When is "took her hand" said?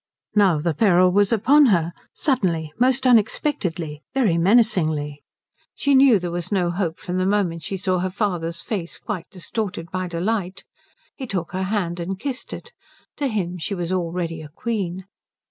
11.27-11.99